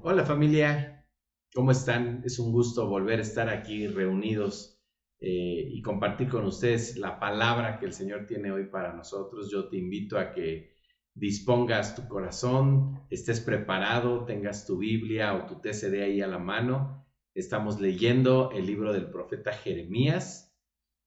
Hola 0.00 0.24
familia, 0.24 1.04
¿cómo 1.52 1.72
están? 1.72 2.22
Es 2.24 2.38
un 2.38 2.52
gusto 2.52 2.86
volver 2.86 3.18
a 3.18 3.22
estar 3.22 3.48
aquí 3.48 3.88
reunidos 3.88 4.80
eh, 5.20 5.66
y 5.72 5.82
compartir 5.82 6.28
con 6.28 6.44
ustedes 6.44 6.96
la 6.96 7.18
palabra 7.18 7.80
que 7.80 7.86
el 7.86 7.92
Señor 7.92 8.24
tiene 8.24 8.52
hoy 8.52 8.66
para 8.66 8.92
nosotros. 8.92 9.50
Yo 9.50 9.68
te 9.68 9.76
invito 9.76 10.16
a 10.16 10.30
que 10.30 10.76
dispongas 11.14 11.96
tu 11.96 12.06
corazón, 12.06 13.02
estés 13.10 13.40
preparado, 13.40 14.24
tengas 14.24 14.66
tu 14.66 14.78
Biblia 14.78 15.34
o 15.34 15.46
tu 15.46 15.60
TCD 15.60 16.00
ahí 16.00 16.20
a 16.20 16.28
la 16.28 16.38
mano. 16.38 17.04
Estamos 17.34 17.80
leyendo 17.80 18.52
el 18.52 18.66
libro 18.66 18.92
del 18.92 19.10
profeta 19.10 19.52
Jeremías 19.52 20.56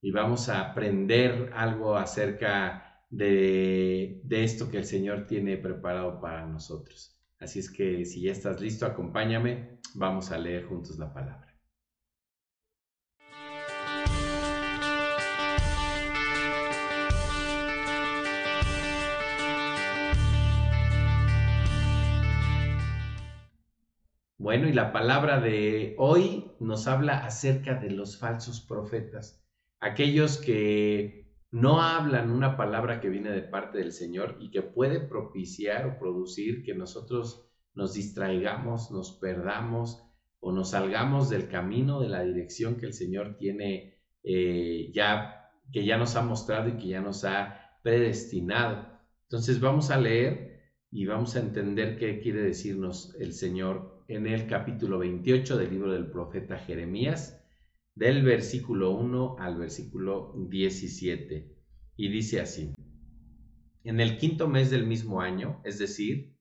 y 0.02 0.12
vamos 0.12 0.50
a 0.50 0.70
aprender 0.70 1.50
algo 1.54 1.96
acerca 1.96 3.06
de, 3.10 4.20
de 4.26 4.44
esto 4.44 4.70
que 4.70 4.80
el 4.80 4.86
Señor 4.86 5.28
tiene 5.28 5.56
preparado 5.56 6.20
para 6.20 6.46
nosotros. 6.46 7.21
Así 7.42 7.58
es 7.58 7.72
que 7.72 8.06
si 8.06 8.22
ya 8.22 8.32
estás 8.32 8.62
listo, 8.62 8.86
acompáñame, 8.86 9.80
vamos 9.96 10.32
a 10.32 10.38
leer 10.38 10.66
juntos 10.66 11.00
la 11.00 11.12
palabra. 11.12 11.52
Bueno, 24.38 24.68
y 24.68 24.74
la 24.74 24.92
palabra 24.92 25.40
de 25.40 25.96
hoy 25.98 26.52
nos 26.60 26.88
habla 26.88 27.26
acerca 27.26 27.74
de 27.74 27.90
los 27.90 28.20
falsos 28.20 28.62
profetas, 28.62 29.44
aquellos 29.80 30.38
que 30.38 31.31
no 31.52 31.82
hablan 31.82 32.32
una 32.32 32.56
palabra 32.56 33.02
que 33.02 33.10
viene 33.10 33.30
de 33.32 33.42
parte 33.42 33.78
del 33.78 33.92
Señor 33.92 34.38
y 34.40 34.52
que 34.52 34.62
puede 34.62 35.02
propiciar 35.02 35.86
o 35.86 36.00
producir 36.00 36.64
que 36.64 36.74
nosotros 36.74 37.46
nos 37.74 37.94
distraigamos, 37.94 38.90
nos 38.92 39.12
perdamos 39.12 40.02
o 40.40 40.54
nos 40.54 40.72
salgamos 40.72 41.30
del 41.30 41.50
camino, 41.50 42.00
de 42.00 42.10
la 42.10 42.24
dirección 42.24 42.78
que 42.78 42.86
el 42.86 42.94
Señor 42.94 43.36
tiene 43.38 44.00
eh, 44.24 44.92
ya, 44.94 45.52
que 45.72 45.86
ya 45.86 45.98
nos 45.98 46.16
ha 46.16 46.22
mostrado 46.22 46.70
y 46.70 46.78
que 46.78 46.88
ya 46.88 47.02
nos 47.02 47.26
ha 47.26 47.78
predestinado. 47.84 48.88
Entonces 49.24 49.60
vamos 49.60 49.92
a 49.92 50.00
leer 50.00 50.62
y 50.90 51.06
vamos 51.06 51.36
a 51.36 51.42
entender 51.42 51.98
qué 51.98 52.22
quiere 52.22 52.42
decirnos 52.42 53.16
el 53.20 53.34
Señor 53.34 54.04
en 54.08 54.26
el 54.26 54.48
capítulo 54.48 55.00
28 55.00 55.58
del 55.58 55.70
libro 55.70 55.92
del 55.92 56.10
profeta 56.10 56.58
Jeremías 56.58 57.41
del 58.02 58.24
versículo 58.24 58.98
1 58.98 59.36
al 59.38 59.60
versículo 59.60 60.34
17. 60.50 61.56
Y 61.98 62.10
dice 62.10 62.42
así, 62.42 62.74
en 63.84 64.00
el 64.00 64.18
quinto 64.18 64.48
mes 64.48 64.72
del 64.72 64.88
mismo 64.88 65.22
año, 65.22 65.62
es 65.66 65.78
decir, 65.78 66.36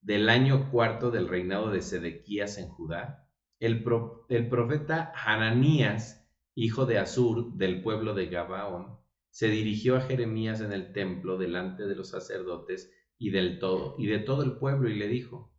del 0.00 0.30
año 0.30 0.70
cuarto 0.70 1.10
del 1.10 1.28
reinado 1.28 1.70
de 1.70 1.82
Sedequías 1.82 2.56
en 2.56 2.70
Judá, 2.70 3.28
el, 3.60 3.84
el 4.30 4.48
profeta 4.48 5.12
Hananías, 5.14 6.26
hijo 6.54 6.86
de 6.86 6.96
Asur, 6.96 7.58
del 7.58 7.82
pueblo 7.82 8.14
de 8.14 8.28
Gabaón, 8.28 8.96
se 9.28 9.48
dirigió 9.48 9.96
a 9.96 10.00
Jeremías 10.00 10.62
en 10.62 10.72
el 10.72 10.94
templo 10.94 11.36
delante 11.36 11.84
de 11.84 11.94
los 11.94 12.08
sacerdotes 12.08 12.90
y 13.18 13.28
del 13.28 13.58
todo 13.58 13.96
y 13.98 14.06
de 14.06 14.18
todo 14.18 14.44
el 14.44 14.56
pueblo 14.56 14.88
y 14.88 14.94
le 14.94 15.08
dijo: 15.08 15.52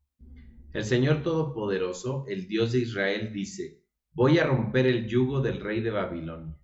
El 0.74 0.84
Señor 0.84 1.22
todopoderoso, 1.22 2.26
el 2.28 2.48
Dios 2.48 2.72
de 2.72 2.80
Israel 2.80 3.32
dice: 3.32 3.83
Voy 4.16 4.38
a 4.38 4.46
romper 4.46 4.86
el 4.86 5.08
yugo 5.08 5.42
del 5.42 5.60
rey 5.60 5.82
de 5.82 5.90
Babilonia, 5.90 6.56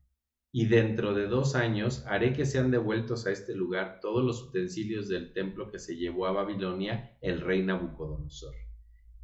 y 0.52 0.68
dentro 0.68 1.16
de 1.16 1.26
dos 1.26 1.56
años 1.56 2.06
haré 2.06 2.32
que 2.32 2.46
sean 2.46 2.70
devueltos 2.70 3.26
a 3.26 3.32
este 3.32 3.56
lugar 3.56 3.98
todos 4.02 4.24
los 4.24 4.44
utensilios 4.44 5.08
del 5.08 5.34
templo 5.34 5.72
que 5.72 5.80
se 5.80 5.96
llevó 5.96 6.28
a 6.28 6.32
Babilonia 6.32 7.18
el 7.22 7.42
rey 7.42 7.64
Nabucodonosor. 7.64 8.54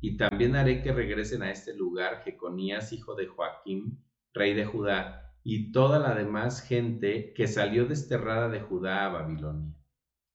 Y 0.01 0.17
también 0.17 0.55
haré 0.55 0.81
que 0.81 0.91
regresen 0.91 1.43
a 1.43 1.51
este 1.51 1.75
lugar 1.75 2.23
Jeconías, 2.23 2.93
hijo 2.93 3.13
de 3.13 3.27
Joaquín, 3.27 4.03
rey 4.33 4.55
de 4.55 4.65
Judá, 4.65 5.35
y 5.43 5.71
toda 5.71 5.99
la 5.99 6.15
demás 6.15 6.63
gente 6.63 7.31
que 7.35 7.45
salió 7.45 7.85
desterrada 7.85 8.49
de 8.49 8.61
Judá 8.61 9.05
a 9.05 9.09
Babilonia. 9.09 9.79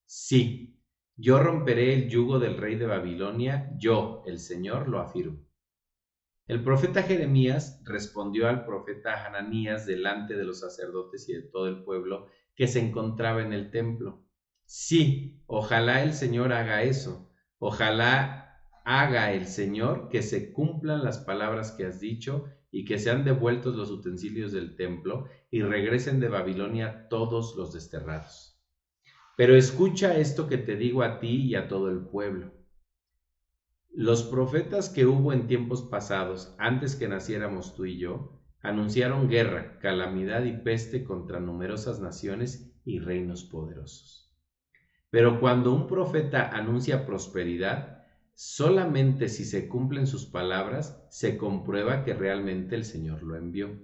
Sí, 0.07 0.81
yo 1.17 1.43
romperé 1.43 1.93
el 1.93 2.09
yugo 2.09 2.39
del 2.39 2.57
rey 2.57 2.77
de 2.77 2.87
Babilonia, 2.87 3.73
yo, 3.77 4.23
el 4.27 4.39
Señor, 4.39 4.89
lo 4.89 5.01
afirmo. 5.01 5.50
El 6.51 6.65
profeta 6.65 7.05
Jeremías 7.05 7.81
respondió 7.85 8.49
al 8.49 8.65
profeta 8.65 9.25
Hananías 9.25 9.87
delante 9.87 10.37
de 10.37 10.43
los 10.43 10.59
sacerdotes 10.59 11.29
y 11.29 11.35
de 11.35 11.43
todo 11.43 11.69
el 11.69 11.85
pueblo 11.85 12.27
que 12.57 12.67
se 12.67 12.81
encontraba 12.81 13.41
en 13.41 13.53
el 13.53 13.71
templo. 13.71 14.25
Sí, 14.65 15.45
ojalá 15.47 16.03
el 16.03 16.13
Señor 16.13 16.53
haga 16.53 16.83
eso. 16.83 17.31
Ojalá 17.61 18.65
haga 18.85 19.33
el 19.33 19.47
Señor 19.47 20.09
que 20.09 20.23
se 20.23 20.53
cumplan 20.53 21.05
las 21.05 21.19
palabras 21.19 21.71
que 21.71 21.87
has 21.87 22.01
dicho 22.01 22.47
y 22.73 22.85
que 22.85 22.99
sean 22.99 23.25
devueltos 23.25 23.77
los 23.77 23.93
utensilios 23.93 24.51
del 24.51 24.75
templo 24.75 25.29
y 25.53 25.63
regresen 25.63 26.19
de 26.19 26.31
Babilonia 26.31 27.07
todos 27.09 27.55
los 27.55 27.73
desterrados. 27.73 28.61
Pero 29.37 29.55
escucha 29.55 30.17
esto 30.17 30.49
que 30.49 30.59
te 30.59 30.75
digo 30.75 31.05
a 31.05 31.21
ti 31.21 31.45
y 31.47 31.55
a 31.55 31.69
todo 31.69 31.91
el 31.91 32.01
pueblo. 32.09 32.60
Los 34.01 34.23
profetas 34.23 34.89
que 34.89 35.05
hubo 35.05 35.31
en 35.35 35.47
tiempos 35.47 35.83
pasados, 35.83 36.55
antes 36.57 36.97
que 36.97 37.07
naciéramos 37.07 37.75
tú 37.77 37.85
y 37.85 37.99
yo, 37.99 38.41
anunciaron 38.63 39.29
guerra, 39.29 39.79
calamidad 39.79 40.45
y 40.45 40.53
peste 40.53 41.05
contra 41.05 41.39
numerosas 41.39 42.01
naciones 42.01 42.73
y 42.87 42.99
reinos 42.99 43.45
poderosos. 43.45 44.35
Pero 45.11 45.39
cuando 45.39 45.75
un 45.75 45.87
profeta 45.87 46.49
anuncia 46.49 47.05
prosperidad, 47.05 48.07
solamente 48.33 49.29
si 49.29 49.45
se 49.45 49.69
cumplen 49.69 50.07
sus 50.07 50.25
palabras 50.25 51.07
se 51.11 51.37
comprueba 51.37 52.03
que 52.03 52.15
realmente 52.15 52.77
el 52.77 52.87
Señor 52.87 53.23
lo 53.23 53.37
envió. 53.37 53.83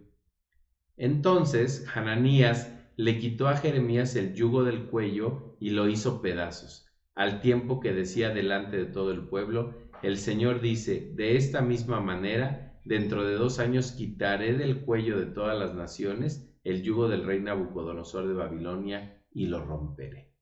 Entonces 0.97 1.85
Hananías 1.95 2.73
le 2.97 3.19
quitó 3.19 3.49
a 3.49 3.59
Jeremías 3.59 4.17
el 4.17 4.33
yugo 4.33 4.65
del 4.65 4.87
cuello 4.87 5.59
y 5.61 5.73
lo 5.73 5.91
hizo 5.91 6.23
pedazos, 6.23 6.87
al 7.15 7.43
tiempo 7.43 7.81
que 7.81 7.93
decía 7.93 8.31
delante 8.31 8.79
de 8.79 8.87
todo 8.87 9.11
el 9.11 9.29
pueblo, 9.29 9.75
el 10.03 10.19
Señor 10.19 10.61
dice, 10.61 11.13
de 11.15 11.37
esta 11.37 11.63
misma 11.63 12.01
manera, 12.01 12.81
dentro 12.85 13.25
de 13.25 13.35
dos 13.35 13.59
años 13.59 13.93
quitaré 13.93 14.55
del 14.55 14.85
cuello 14.85 15.19
de 15.19 15.27
todas 15.27 15.59
las 15.59 15.75
naciones 15.75 16.53
el 16.65 16.83
yugo 16.83 17.09
del 17.09 17.25
rey 17.25 17.41
Nabucodonosor 17.41 18.27
de 18.27 18.35
Babilonia 18.35 19.23
y 19.31 19.47
lo 19.47 19.65
romperé. 19.65 20.33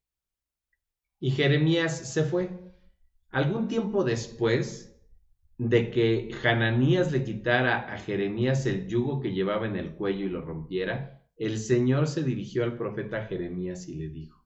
Y 1.20 1.30
Jeremías 1.32 2.12
se 2.12 2.24
fue. 2.24 2.50
Algún 3.30 3.68
tiempo 3.68 4.04
después 4.04 4.94
de 5.58 5.90
que 5.90 6.34
Hananías 6.42 7.12
le 7.12 7.24
quitara 7.24 7.92
a 7.92 7.98
Jeremías 7.98 8.66
el 8.66 8.86
yugo 8.86 9.20
que 9.20 9.32
llevaba 9.32 9.66
en 9.66 9.76
el 9.76 9.94
cuello 9.94 10.26
y 10.26 10.30
lo 10.30 10.40
rompiera, 10.40 11.22
el 11.36 11.58
Señor 11.58 12.06
se 12.06 12.22
dirigió 12.22 12.64
al 12.64 12.76
profeta 12.76 13.26
Jeremías 13.26 13.88
y 13.88 13.96
le 13.96 14.08
dijo, 14.08 14.43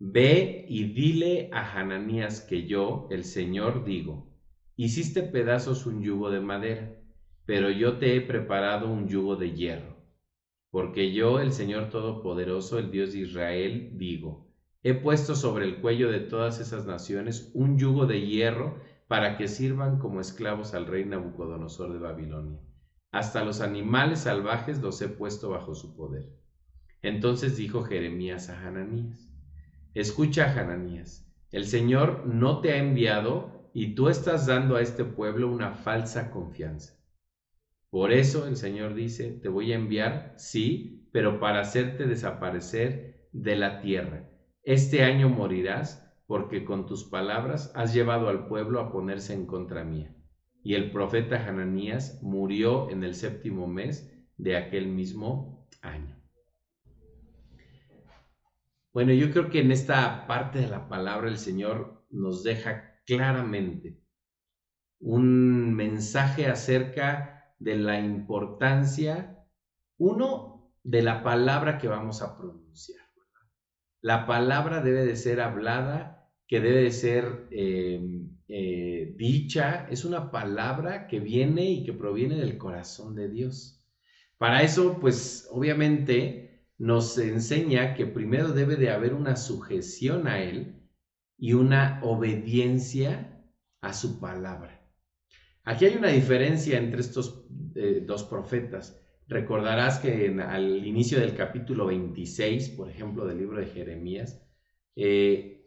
Ve 0.00 0.64
y 0.68 0.92
dile 0.92 1.50
a 1.52 1.60
Hananías 1.60 2.40
que 2.40 2.66
yo, 2.66 3.08
el 3.10 3.24
Señor, 3.24 3.84
digo, 3.84 4.32
hiciste 4.76 5.24
pedazos 5.24 5.86
un 5.86 6.02
yugo 6.02 6.30
de 6.30 6.40
madera, 6.40 6.96
pero 7.44 7.68
yo 7.70 7.98
te 7.98 8.14
he 8.14 8.20
preparado 8.20 8.88
un 8.88 9.08
yugo 9.08 9.34
de 9.34 9.54
hierro. 9.54 9.96
Porque 10.70 11.12
yo, 11.12 11.40
el 11.40 11.52
Señor 11.52 11.88
Todopoderoso, 11.88 12.78
el 12.78 12.92
Dios 12.92 13.12
de 13.12 13.20
Israel, 13.20 13.90
digo, 13.94 14.48
he 14.84 14.94
puesto 14.94 15.34
sobre 15.34 15.64
el 15.64 15.80
cuello 15.80 16.12
de 16.12 16.20
todas 16.20 16.60
esas 16.60 16.86
naciones 16.86 17.50
un 17.54 17.76
yugo 17.76 18.06
de 18.06 18.24
hierro 18.24 18.78
para 19.08 19.36
que 19.36 19.48
sirvan 19.48 19.98
como 19.98 20.20
esclavos 20.20 20.74
al 20.74 20.86
rey 20.86 21.06
Nabucodonosor 21.06 21.92
de 21.92 21.98
Babilonia. 21.98 22.60
Hasta 23.10 23.42
los 23.44 23.60
animales 23.60 24.20
salvajes 24.20 24.80
los 24.80 25.02
he 25.02 25.08
puesto 25.08 25.50
bajo 25.50 25.74
su 25.74 25.96
poder. 25.96 26.28
Entonces 27.02 27.56
dijo 27.56 27.82
Jeremías 27.82 28.50
a 28.50 28.60
Hananías, 28.60 29.27
Escucha, 29.98 30.54
Hananías, 30.56 31.28
el 31.50 31.66
Señor 31.66 32.24
no 32.24 32.60
te 32.60 32.70
ha 32.70 32.76
enviado 32.76 33.68
y 33.74 33.96
tú 33.96 34.08
estás 34.08 34.46
dando 34.46 34.76
a 34.76 34.80
este 34.80 35.04
pueblo 35.04 35.50
una 35.50 35.72
falsa 35.72 36.30
confianza. 36.30 36.94
Por 37.90 38.12
eso 38.12 38.46
el 38.46 38.54
Señor 38.54 38.94
dice, 38.94 39.32
te 39.32 39.48
voy 39.48 39.72
a 39.72 39.74
enviar, 39.74 40.34
sí, 40.36 41.08
pero 41.10 41.40
para 41.40 41.62
hacerte 41.62 42.06
desaparecer 42.06 43.28
de 43.32 43.56
la 43.56 43.80
tierra. 43.80 44.30
Este 44.62 45.02
año 45.02 45.30
morirás 45.30 46.08
porque 46.28 46.64
con 46.64 46.86
tus 46.86 47.02
palabras 47.02 47.72
has 47.74 47.92
llevado 47.92 48.28
al 48.28 48.46
pueblo 48.46 48.78
a 48.78 48.92
ponerse 48.92 49.34
en 49.34 49.46
contra 49.46 49.82
mía. 49.82 50.14
Y 50.62 50.74
el 50.74 50.92
profeta 50.92 51.44
Hananías 51.44 52.22
murió 52.22 52.88
en 52.90 53.02
el 53.02 53.16
séptimo 53.16 53.66
mes 53.66 54.16
de 54.36 54.56
aquel 54.58 54.86
mismo 54.86 55.66
año. 55.82 56.17
Bueno, 58.92 59.12
yo 59.12 59.30
creo 59.30 59.50
que 59.50 59.60
en 59.60 59.70
esta 59.70 60.26
parte 60.26 60.60
de 60.60 60.68
la 60.68 60.88
palabra 60.88 61.28
el 61.28 61.38
Señor 61.38 62.06
nos 62.10 62.42
deja 62.42 63.00
claramente 63.04 64.00
un 65.00 65.74
mensaje 65.74 66.46
acerca 66.46 67.54
de 67.58 67.76
la 67.76 68.00
importancia, 68.00 69.44
uno, 69.98 70.72
de 70.82 71.02
la 71.02 71.22
palabra 71.22 71.78
que 71.78 71.88
vamos 71.88 72.22
a 72.22 72.36
pronunciar. 72.36 73.04
La 74.00 74.26
palabra 74.26 74.80
debe 74.80 75.04
de 75.04 75.16
ser 75.16 75.40
hablada, 75.40 76.30
que 76.46 76.60
debe 76.60 76.82
de 76.84 76.92
ser 76.92 77.46
eh, 77.50 78.00
eh, 78.48 79.12
dicha, 79.16 79.86
es 79.90 80.04
una 80.04 80.30
palabra 80.30 81.06
que 81.08 81.20
viene 81.20 81.64
y 81.70 81.84
que 81.84 81.92
proviene 81.92 82.36
del 82.36 82.56
corazón 82.56 83.14
de 83.14 83.28
Dios. 83.28 83.84
Para 84.38 84.62
eso, 84.62 84.98
pues 85.00 85.48
obviamente 85.50 86.47
nos 86.78 87.18
enseña 87.18 87.94
que 87.94 88.06
primero 88.06 88.52
debe 88.52 88.76
de 88.76 88.90
haber 88.90 89.12
una 89.12 89.36
sujeción 89.36 90.28
a 90.28 90.40
Él 90.40 90.76
y 91.36 91.52
una 91.52 92.00
obediencia 92.02 93.44
a 93.80 93.92
su 93.92 94.20
palabra. 94.20 94.88
Aquí 95.64 95.84
hay 95.84 95.96
una 95.96 96.08
diferencia 96.08 96.78
entre 96.78 97.00
estos 97.00 97.44
eh, 97.74 98.02
dos 98.06 98.24
profetas. 98.24 99.04
Recordarás 99.26 99.98
que 99.98 100.34
al 100.40 100.86
inicio 100.86 101.20
del 101.20 101.34
capítulo 101.34 101.86
26, 101.86 102.70
por 102.70 102.88
ejemplo, 102.88 103.26
del 103.26 103.38
libro 103.38 103.58
de 103.58 103.66
Jeremías, 103.66 104.42
eh, 104.96 105.58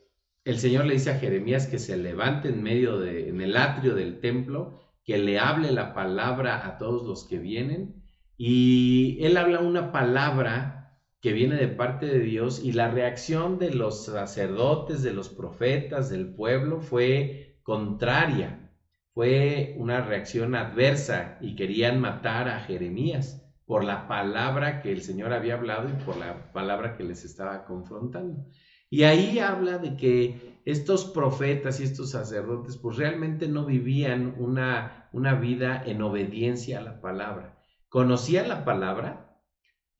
el 0.43 0.57
Señor 0.57 0.85
le 0.85 0.93
dice 0.93 1.11
a 1.11 1.19
Jeremías 1.19 1.67
que 1.67 1.77
se 1.77 1.97
levante 1.97 2.49
en 2.49 2.63
medio 2.63 2.99
de, 2.99 3.29
en 3.29 3.41
el 3.41 3.55
atrio 3.55 3.93
del 3.93 4.19
templo, 4.19 4.79
que 5.03 5.17
le 5.17 5.37
hable 5.37 5.71
la 5.71 5.93
palabra 5.93 6.65
a 6.65 6.77
todos 6.77 7.05
los 7.07 7.27
que 7.27 7.37
vienen. 7.37 8.03
Y 8.37 9.19
él 9.21 9.37
habla 9.37 9.59
una 9.59 9.91
palabra 9.91 10.80
que 11.21 11.33
viene 11.33 11.55
de 11.55 11.67
parte 11.67 12.07
de 12.07 12.19
Dios 12.19 12.63
y 12.63 12.71
la 12.71 12.89
reacción 12.89 13.59
de 13.59 13.73
los 13.73 14.05
sacerdotes, 14.05 15.03
de 15.03 15.13
los 15.13 15.29
profetas, 15.29 16.09
del 16.09 16.33
pueblo 16.33 16.81
fue 16.81 17.59
contraria. 17.63 18.71
Fue 19.13 19.75
una 19.77 20.01
reacción 20.01 20.55
adversa 20.55 21.37
y 21.41 21.55
querían 21.55 21.99
matar 21.99 22.47
a 22.47 22.61
Jeremías 22.61 23.45
por 23.65 23.83
la 23.83 24.07
palabra 24.07 24.81
que 24.81 24.91
el 24.91 25.01
Señor 25.01 25.31
había 25.31 25.53
hablado 25.53 25.89
y 25.89 26.03
por 26.03 26.17
la 26.17 26.51
palabra 26.53 26.97
que 26.97 27.03
les 27.03 27.23
estaba 27.23 27.65
confrontando. 27.65 28.45
Y 28.89 29.03
ahí 29.03 29.39
habla 29.39 29.77
de 29.77 29.95
que 29.95 30.59
estos 30.65 31.05
profetas 31.05 31.79
y 31.79 31.83
estos 31.83 32.11
sacerdotes 32.11 32.77
pues 32.77 32.97
realmente 32.97 33.47
no 33.47 33.65
vivían 33.65 34.35
una, 34.37 35.09
una 35.13 35.35
vida 35.35 35.81
en 35.85 36.01
obediencia 36.01 36.79
a 36.79 36.81
la 36.81 36.99
palabra. 36.99 37.57
Conocían 37.87 38.49
la 38.49 38.65
palabra, 38.65 39.30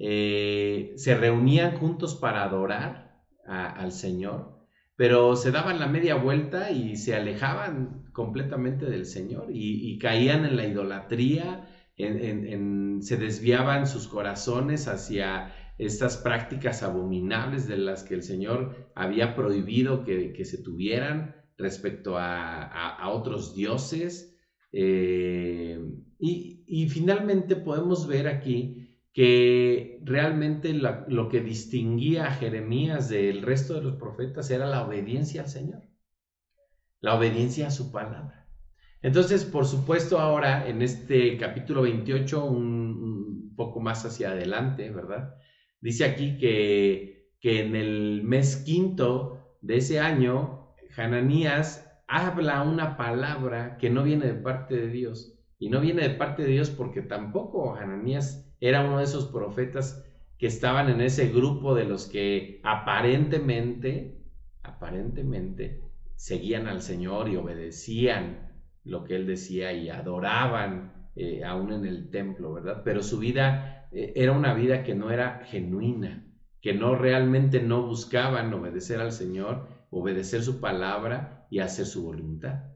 eh, 0.04 0.94
se 0.96 1.16
reunían 1.16 1.78
juntos 1.78 2.16
para 2.16 2.44
adorar 2.44 3.12
al 3.46 3.92
Señor, 3.92 4.66
pero 4.96 5.36
se 5.36 5.52
daban 5.52 5.80
la 5.80 5.88
media 5.88 6.16
vuelta 6.16 6.72
y 6.72 6.96
se 6.96 7.16
alejaban 7.16 8.06
completamente 8.14 8.86
del 8.86 9.06
Señor 9.06 9.48
y 9.50 9.98
caían 10.00 10.46
en 10.46 10.56
la 10.56 10.66
idolatría, 10.66 11.68
se 11.98 13.18
desviaban 13.18 13.88
sus 13.88 14.08
corazones 14.08 14.88
hacia 14.88 15.54
estas 15.78 16.18
prácticas 16.18 16.84
abominables 16.84 17.68
de 17.68 17.78
las 17.78 18.04
que 18.04 18.14
el 18.14 18.24
Señor 18.24 18.92
había 18.96 19.36
prohibido 19.36 20.04
que, 20.04 20.46
se 20.46 20.62
tuvieran 20.62 21.36
respecto 21.58 22.18
a, 22.18 23.10
otros 23.10 23.56
dioses. 23.56 24.38
Eh, 24.72 25.80
y, 26.20 26.88
finalmente 26.90 27.56
podemos 27.56 28.08
ver 28.08 28.28
aquí 28.28 28.81
que 29.14 30.00
realmente 30.04 30.74
lo 30.74 31.28
que 31.30 31.42
distinguía 31.42 32.28
a 32.28 32.32
Jeremías 32.32 33.10
del 33.10 33.42
resto 33.42 33.74
de 33.74 33.82
los 33.82 33.96
profetas 33.96 34.50
era 34.52 34.68
la 34.68 34.86
obediencia 34.86 35.42
al 35.42 35.50
Señor, 35.50 35.84
la 37.02 37.16
obediencia 37.16 37.68
a 37.68 37.72
su 37.72 37.92
palabra. 37.92 38.48
Entonces, 39.02 39.44
por 39.44 39.66
supuesto, 39.66 40.20
ahora 40.20 40.68
en 40.68 40.82
este 40.82 41.38
capítulo 41.38 41.82
28, 41.82 42.46
un, 42.46 43.54
poco 43.58 43.80
más 43.80 44.06
hacia 44.06 44.32
adelante, 44.32 44.90
¿verdad? 44.90 45.36
Dice 45.82 46.06
aquí 46.06 46.38
que, 46.38 47.32
que 47.40 47.62
en 47.62 47.76
el 47.76 48.22
mes 48.24 48.58
quinto 48.58 49.56
de 49.62 49.78
ese 49.78 50.00
año, 50.00 50.74
Hananías 50.96 51.88
habla 52.08 52.62
una 52.62 52.98
palabra 52.98 53.78
que 53.78 53.90
no 53.90 54.04
viene 54.04 54.28
de 54.28 54.34
parte 54.34 54.78
de 54.78 54.88
Dios. 54.88 55.38
Y 55.60 55.70
no 55.70 55.80
viene 55.80 56.02
de 56.02 56.16
parte 56.16 56.44
de 56.44 56.50
Dios 56.50 56.70
porque 56.70 57.02
tampoco 57.02 57.76
Hananías 57.76 58.51
era 58.62 58.86
uno 58.86 59.00
de 59.00 59.04
esos 59.04 59.26
profetas 59.26 60.06
que 60.38 60.48
estaban 60.48 60.90
en 60.90 61.02
ese 61.02 61.28
grupo 61.30 61.76
de 61.76 61.86
los 61.86 62.06
que 62.06 62.62
aparentemente, 62.64 64.22
aparentemente, 64.64 65.82
seguían 66.16 66.68
al 66.68 66.82
Señor 66.82 67.28
y 67.28 67.36
obedecían 67.36 68.52
lo 68.84 69.04
que 69.04 69.16
él 69.16 69.28
decía 69.28 69.74
y 69.74 69.90
adoraban 69.90 71.10
eh, 71.16 71.44
aún 71.44 71.74
en 71.74 71.86
el 71.86 72.10
templo, 72.10 72.54
¿verdad? 72.54 72.82
Pero 72.86 73.04
su 73.04 73.20
vida 73.20 73.88
eh, 73.92 74.14
era 74.16 74.32
una 74.32 74.54
vida 74.54 74.84
que 74.84 74.96
no 74.96 75.12
era 75.12 75.44
genuina, 75.46 76.26
que 76.62 76.74
no 76.74 76.96
realmente 76.96 77.62
no 77.62 77.86
buscaban 77.86 78.54
obedecer 78.54 79.00
al 79.02 79.12
Señor, 79.12 79.68
obedecer 79.90 80.44
su 80.44 80.60
palabra 80.60 81.48
y 81.50 81.60
hacer 81.60 81.86
su 81.86 82.04
voluntad. 82.04 82.72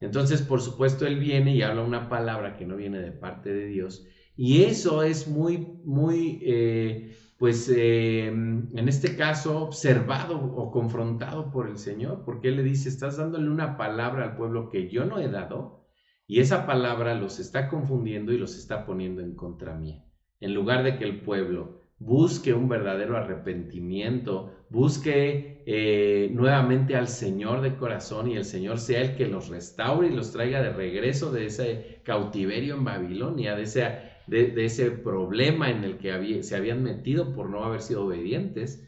Entonces, 0.00 0.42
por 0.42 0.60
supuesto, 0.60 1.06
él 1.06 1.18
viene 1.18 1.54
y 1.54 1.62
habla 1.62 1.82
una 1.82 2.08
palabra 2.08 2.56
que 2.56 2.66
no 2.66 2.76
viene 2.76 2.98
de 2.98 3.12
parte 3.12 3.52
de 3.52 3.66
Dios. 3.66 4.06
Y 4.40 4.62
eso 4.62 5.02
es 5.02 5.26
muy, 5.26 5.80
muy, 5.84 6.38
eh, 6.42 7.16
pues, 7.38 7.68
en 7.68 8.88
este 8.88 9.16
caso, 9.16 9.64
observado 9.64 10.38
o 10.40 10.70
confrontado 10.70 11.50
por 11.50 11.68
el 11.68 11.76
Señor, 11.76 12.22
porque 12.24 12.46
Él 12.46 12.56
le 12.58 12.62
dice, 12.62 12.88
estás 12.88 13.16
dándole 13.16 13.50
una 13.50 13.76
palabra 13.76 14.22
al 14.22 14.36
pueblo 14.36 14.70
que 14.70 14.88
yo 14.88 15.04
no 15.04 15.18
he 15.18 15.26
dado, 15.28 15.88
y 16.28 16.38
esa 16.38 16.66
palabra 16.66 17.16
los 17.16 17.40
está 17.40 17.68
confundiendo 17.68 18.32
y 18.32 18.38
los 18.38 18.56
está 18.56 18.86
poniendo 18.86 19.22
en 19.22 19.34
contra 19.34 19.74
mía. 19.74 20.04
En 20.38 20.54
lugar 20.54 20.84
de 20.84 20.98
que 20.98 21.04
el 21.04 21.20
pueblo 21.22 21.80
busque 21.98 22.54
un 22.54 22.68
verdadero 22.68 23.16
arrepentimiento, 23.16 24.52
busque 24.70 25.62
eh, 25.66 26.30
nuevamente 26.32 26.96
al 26.96 27.08
Señor 27.08 27.60
de 27.60 27.76
corazón 27.76 28.30
y 28.30 28.36
el 28.36 28.44
Señor 28.44 28.78
sea 28.78 29.00
el 29.00 29.16
que 29.16 29.26
los 29.26 29.48
restaure 29.48 30.08
y 30.08 30.14
los 30.14 30.32
traiga 30.32 30.62
de 30.62 30.72
regreso 30.72 31.32
de 31.32 31.46
ese 31.46 32.00
cautiverio 32.04 32.74
en 32.74 32.84
Babilonia, 32.84 33.56
de 33.56 33.62
ese 33.62 33.82
de, 34.28 34.64
ese 34.64 34.90
problema 34.90 35.70
en 35.70 35.84
el 35.84 35.96
que 35.98 36.42
se 36.42 36.56
habían 36.56 36.82
metido 36.82 37.34
por 37.34 37.48
no 37.48 37.64
haber 37.64 37.80
sido 37.80 38.04
obedientes, 38.04 38.84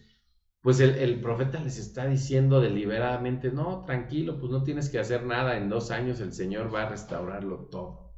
pues 0.61 0.81
el, 0.81 1.21
profeta 1.21 1.59
les 1.61 1.79
está 1.79 2.07
diciendo 2.07 2.61
deliberadamente, 2.61 3.51
no, 3.51 3.85
tranquilo, 3.87 4.39
pues 4.39 4.53
no 4.53 4.63
tienes 4.63 4.91
que 4.91 4.99
hacer 4.99 5.25
nada, 5.25 5.57
en 5.57 5.71
dos 5.71 5.91
años 5.91 6.21
el 6.21 6.33
Señor 6.33 6.73
va 6.73 6.83
a 6.83 6.91
restaurarlo 6.91 7.69
todo. 7.71 8.13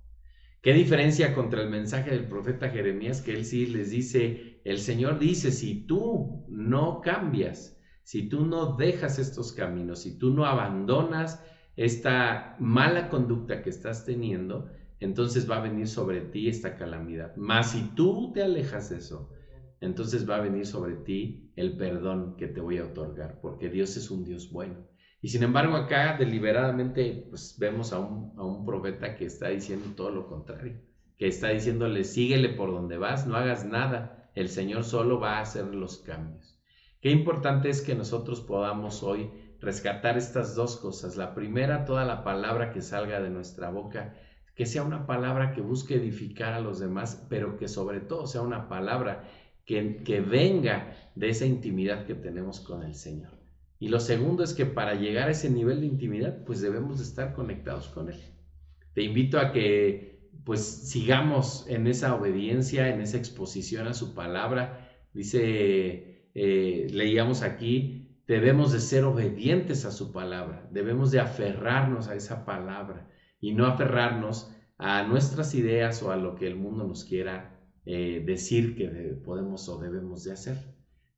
¿Qué 0.60 0.72
diferencia 0.74 1.34
contra 1.34 1.62
el 1.62 1.70
mensaje 1.70 2.10
del 2.10 2.28
profeta 2.28 2.70
Jeremías 2.70 3.20
que 3.20 3.32
él 3.34 3.44
sí 3.44 3.66
les 3.66 3.90
dice, 3.90 4.51
el 4.64 4.78
Señor 4.78 5.18
dice, 5.18 5.50
si 5.50 5.86
tú 5.86 6.44
no 6.48 7.00
cambias, 7.00 7.78
si 8.02 8.28
tú 8.28 8.46
no 8.46 8.76
dejas 8.76 9.18
estos 9.18 9.52
caminos, 9.52 10.00
si 10.02 10.18
tú 10.18 10.30
no 10.30 10.46
abandonas 10.46 11.42
esta 11.76 12.56
mala 12.58 13.08
conducta 13.08 13.62
que 13.62 13.70
estás 13.70 14.04
teniendo, 14.04 14.70
entonces 15.00 15.50
va 15.50 15.56
a 15.56 15.62
venir 15.62 15.88
sobre 15.88 16.20
ti 16.20 16.48
esta 16.48 16.76
calamidad. 16.76 17.34
Mas 17.36 17.72
si 17.72 17.82
tú 17.94 18.32
te 18.32 18.42
alejas 18.42 18.90
de 18.90 18.98
eso, 18.98 19.30
entonces 19.80 20.28
va 20.28 20.36
a 20.36 20.42
venir 20.42 20.66
sobre 20.66 20.94
ti 20.94 21.50
el 21.56 21.76
perdón 21.76 22.36
que 22.36 22.46
te 22.46 22.60
voy 22.60 22.78
a 22.78 22.84
otorgar, 22.84 23.40
porque 23.40 23.68
Dios 23.68 23.96
es 23.96 24.10
un 24.10 24.24
Dios 24.24 24.52
bueno. 24.52 24.76
Y 25.20 25.28
sin 25.28 25.42
embargo 25.42 25.76
acá 25.76 26.16
deliberadamente 26.16 27.26
pues 27.30 27.56
vemos 27.58 27.92
a 27.92 27.98
un, 27.98 28.32
a 28.38 28.44
un 28.44 28.64
profeta 28.64 29.16
que 29.16 29.24
está 29.24 29.48
diciendo 29.48 29.86
todo 29.96 30.10
lo 30.10 30.28
contrario, 30.28 30.80
que 31.16 31.26
está 31.26 31.48
diciéndole, 31.48 32.04
síguele 32.04 32.50
por 32.50 32.72
donde 32.72 32.96
vas, 32.96 33.26
no 33.26 33.36
hagas 33.36 33.64
nada, 33.64 34.21
el 34.34 34.48
Señor 34.48 34.84
solo 34.84 35.20
va 35.20 35.38
a 35.38 35.42
hacer 35.42 35.66
los 35.66 35.98
cambios. 35.98 36.58
Qué 37.00 37.10
importante 37.10 37.68
es 37.68 37.82
que 37.82 37.94
nosotros 37.94 38.40
podamos 38.40 39.02
hoy 39.02 39.30
rescatar 39.60 40.16
estas 40.16 40.54
dos 40.54 40.76
cosas. 40.76 41.16
La 41.16 41.34
primera, 41.34 41.84
toda 41.84 42.04
la 42.04 42.24
palabra 42.24 42.72
que 42.72 42.82
salga 42.82 43.20
de 43.20 43.30
nuestra 43.30 43.70
boca 43.70 44.14
que 44.54 44.66
sea 44.66 44.82
una 44.82 45.06
palabra 45.06 45.52
que 45.52 45.60
busque 45.60 45.96
edificar 45.96 46.52
a 46.52 46.60
los 46.60 46.78
demás, 46.78 47.26
pero 47.28 47.56
que 47.56 47.68
sobre 47.68 48.00
todo 48.00 48.26
sea 48.26 48.42
una 48.42 48.68
palabra 48.68 49.24
que, 49.64 50.02
que 50.04 50.20
venga 50.20 50.94
de 51.14 51.30
esa 51.30 51.46
intimidad 51.46 52.06
que 52.06 52.14
tenemos 52.14 52.60
con 52.60 52.82
el 52.82 52.94
Señor. 52.94 53.32
Y 53.78 53.88
lo 53.88 53.98
segundo 53.98 54.44
es 54.44 54.54
que 54.54 54.66
para 54.66 54.94
llegar 54.94 55.28
a 55.28 55.32
ese 55.32 55.50
nivel 55.50 55.80
de 55.80 55.86
intimidad, 55.86 56.44
pues 56.44 56.60
debemos 56.60 56.98
de 56.98 57.04
estar 57.04 57.32
conectados 57.32 57.88
con 57.88 58.10
Él. 58.10 58.20
Te 58.94 59.02
invito 59.02 59.38
a 59.38 59.52
que 59.52 60.11
pues 60.44 60.60
sigamos 60.64 61.66
en 61.68 61.86
esa 61.86 62.14
obediencia, 62.14 62.88
en 62.88 63.00
esa 63.00 63.16
exposición 63.16 63.86
a 63.86 63.94
su 63.94 64.14
palabra. 64.14 64.90
Dice, 65.14 66.28
eh, 66.34 66.86
leíamos 66.90 67.42
aquí, 67.42 68.22
debemos 68.26 68.72
de 68.72 68.80
ser 68.80 69.04
obedientes 69.04 69.84
a 69.84 69.90
su 69.90 70.12
palabra, 70.12 70.68
debemos 70.72 71.10
de 71.10 71.20
aferrarnos 71.20 72.08
a 72.08 72.14
esa 72.14 72.44
palabra 72.44 73.08
y 73.40 73.52
no 73.52 73.66
aferrarnos 73.66 74.54
a 74.78 75.02
nuestras 75.04 75.54
ideas 75.54 76.02
o 76.02 76.10
a 76.10 76.16
lo 76.16 76.34
que 76.34 76.46
el 76.46 76.56
mundo 76.56 76.86
nos 76.86 77.04
quiera 77.04 77.60
eh, 77.84 78.22
decir 78.24 78.76
que 78.76 78.88
podemos 79.24 79.68
o 79.68 79.78
debemos 79.78 80.24
de 80.24 80.32
hacer. 80.32 80.56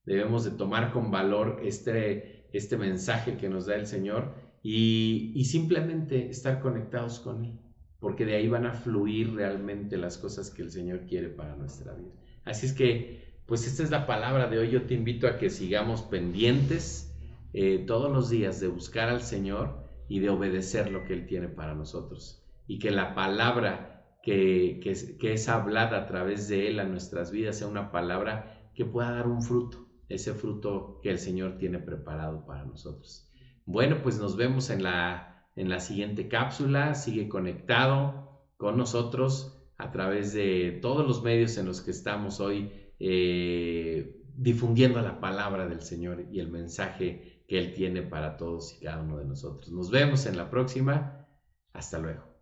Debemos 0.05 0.45
de 0.45 0.51
tomar 0.51 0.93
con 0.93 1.11
valor 1.11 1.61
este, 1.63 2.49
este 2.53 2.77
mensaje 2.77 3.37
que 3.37 3.49
nos 3.49 3.67
da 3.67 3.77
el 3.77 3.87
Señor 3.87 4.35
y, 4.63 5.33
y 5.35 5.45
simplemente 5.45 6.29
estar 6.29 6.61
conectados 6.61 7.21
con 7.21 7.45
Él, 7.45 7.61
porque 8.05 8.27
de 8.27 8.35
ahí 8.35 8.49
van 8.49 8.67
a 8.67 8.75
fluir 8.75 9.35
realmente 9.35 9.97
las 9.97 10.19
cosas 10.19 10.51
que 10.51 10.61
el 10.61 10.71
Señor 10.71 11.07
quiere 11.09 11.31
para 11.31 11.57
nuestra 11.57 11.95
vida. 11.95 12.11
Así 12.45 12.67
es 12.67 12.75
que, 12.75 13.33
pues 13.47 13.67
esta 13.67 13.83
es 13.83 13.91
la 13.91 14.07
palabra 14.07 14.47
de 14.47 14.59
hoy. 14.59 14.69
Yo 14.69 14.83
te 14.83 14.93
invito 14.93 15.27
a 15.27 15.39
que 15.39 15.49
sigamos 15.49 16.03
pendientes 16.03 17.17
eh, 17.55 17.83
todos 17.87 18.13
los 18.13 18.29
días 18.29 18.61
de 18.61 18.69
buscar 18.69 19.09
al 19.09 19.23
Señor 19.23 19.89
y 20.07 20.19
de 20.21 20.29
obedecer 20.29 20.91
lo 20.91 21.05
que 21.05 21.15
Él 21.15 21.25
tiene 21.25 21.49
para 21.49 21.75
nosotros. 21.75 22.45
Y 22.67 22.79
que 22.79 22.91
la 22.91 23.15
palabra 23.15 24.05
que, 24.23 24.81
que, 24.83 25.33
es 25.33 25.49
hablada 25.49 26.01
a 26.01 26.07
través 26.07 26.47
de 26.49 26.69
Él 26.69 26.81
a 26.81 26.85
nuestras 26.85 27.31
vidas 27.31 27.57
sea 27.57 27.69
una 27.69 27.91
palabra 27.91 28.69
que 28.75 28.85
pueda 28.85 29.13
dar 29.13 29.29
un 29.29 29.41
fruto, 29.41 29.89
ese 30.11 30.35
fruto 30.35 31.01
que 31.03 31.09
el 31.09 31.19
Señor 31.19 31.57
tiene 31.57 31.79
preparado 31.79 32.45
para 32.45 32.67
nosotros. 32.67 33.31
Bueno, 33.65 34.03
pues 34.03 34.19
nos 34.19 34.37
vemos 34.37 34.69
en 34.69 34.83
la, 34.83 35.34
en 35.57 35.69
la 35.69 35.81
siguiente 35.81 36.29
cápsula. 36.29 36.95
Sigue 36.95 37.29
conectado 37.29 38.43
con 38.57 38.77
nosotros 38.77 39.61
a 39.77 39.91
través 39.91 40.33
de 40.33 40.79
todos 40.83 41.07
los 41.07 41.23
medios 41.23 41.57
en 41.59 41.67
los 41.67 41.81
que 41.81 41.91
estamos 41.91 42.41
hoy 42.41 42.71
eh, 42.99 44.21
difundiendo 44.37 45.01
la 45.01 45.21
palabra 45.21 45.69
del 45.69 45.83
Señor 45.83 46.27
y 46.31 46.41
el 46.41 46.51
mensaje 46.51 47.45
que 47.49 47.59
Él 47.59 47.75
tiene 47.75 48.03
para 48.03 48.37
todos 48.37 48.77
y 48.77 48.85
cada 48.85 49.03
uno 49.03 49.19
de 49.19 49.25
nosotros. 49.25 49.71
Nos 49.71 49.91
vemos 49.91 50.27
en 50.27 50.37
la 50.37 50.51
próxima. 50.51 51.27
Hasta 51.73 51.99
luego. 51.99 52.34